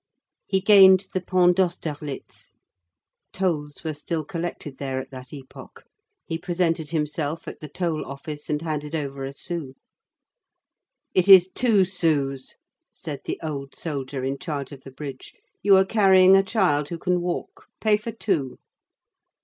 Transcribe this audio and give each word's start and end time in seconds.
He 0.47 0.61
gained 0.61 1.09
the 1.13 1.21
Pont 1.21 1.57
d'Austerlitz. 1.57 2.53
Tolls 3.31 3.83
were 3.83 3.93
still 3.93 4.25
collected 4.25 4.79
there 4.79 4.99
at 4.99 5.11
that 5.11 5.31
epoch. 5.31 5.83
He 6.25 6.39
presented 6.39 6.89
himself 6.89 7.47
at 7.47 7.59
the 7.59 7.67
toll 7.69 8.03
office 8.03 8.49
and 8.49 8.63
handed 8.63 8.95
over 8.95 9.25
a 9.25 9.31
sou. 9.31 9.75
"It 11.13 11.29
is 11.29 11.51
two 11.51 11.85
sous," 11.85 12.55
said 12.91 13.19
the 13.25 13.39
old 13.43 13.75
soldier 13.75 14.23
in 14.23 14.39
charge 14.39 14.71
of 14.71 14.81
the 14.81 14.91
bridge. 14.91 15.35
"You 15.61 15.77
are 15.77 15.85
carrying 15.85 16.35
a 16.35 16.41
child 16.41 16.89
who 16.89 16.97
can 16.97 17.21
walk. 17.21 17.67
Pay 17.79 17.97
for 17.97 18.11
two." 18.11 18.57